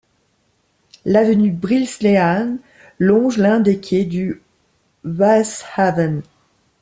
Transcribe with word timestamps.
L'avenue 1.05 1.51
Brielselaan 1.51 2.57
longe 2.97 3.37
l'un 3.37 3.59
des 3.59 3.79
quais 3.79 4.03
du 4.03 4.41
Maashaven. 5.03 6.23